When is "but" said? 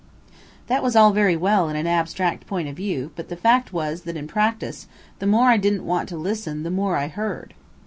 3.15-3.29